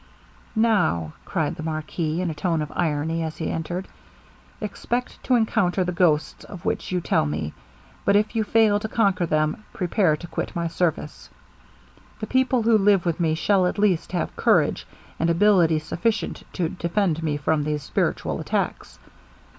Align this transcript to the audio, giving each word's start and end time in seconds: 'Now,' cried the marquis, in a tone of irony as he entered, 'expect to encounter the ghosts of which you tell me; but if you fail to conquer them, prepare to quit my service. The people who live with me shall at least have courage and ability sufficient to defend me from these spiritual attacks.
'Now,' 0.55 1.13
cried 1.25 1.53
the 1.57 1.61
marquis, 1.61 2.21
in 2.23 2.31
a 2.31 2.33
tone 2.33 2.63
of 2.63 2.71
irony 2.75 3.21
as 3.21 3.37
he 3.37 3.51
entered, 3.51 3.87
'expect 4.59 5.21
to 5.25 5.35
encounter 5.35 5.83
the 5.83 5.91
ghosts 5.91 6.43
of 6.43 6.65
which 6.65 6.91
you 6.91 7.01
tell 7.01 7.27
me; 7.27 7.53
but 8.03 8.15
if 8.15 8.35
you 8.35 8.43
fail 8.43 8.79
to 8.79 8.87
conquer 8.87 9.27
them, 9.27 9.63
prepare 9.73 10.17
to 10.17 10.25
quit 10.25 10.55
my 10.55 10.65
service. 10.65 11.29
The 12.19 12.25
people 12.25 12.63
who 12.63 12.79
live 12.79 13.05
with 13.05 13.19
me 13.19 13.35
shall 13.35 13.67
at 13.67 13.77
least 13.77 14.11
have 14.13 14.35
courage 14.35 14.87
and 15.19 15.29
ability 15.29 15.77
sufficient 15.77 16.41
to 16.53 16.67
defend 16.69 17.21
me 17.21 17.37
from 17.37 17.61
these 17.63 17.83
spiritual 17.83 18.39
attacks. 18.39 18.97